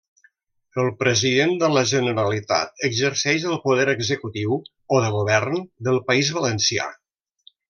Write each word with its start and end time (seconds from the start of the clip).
El 0.83 0.87
President 1.01 1.51
de 1.63 1.67
La 1.73 1.83
Generalitat 1.91 2.81
exercix 2.89 3.45
el 3.51 3.59
poder 3.67 3.87
executiu 3.93 4.57
o 4.97 5.03
de 5.05 5.13
govern 5.21 5.63
del 5.91 6.03
País 6.09 6.33
Valencià. 6.41 6.91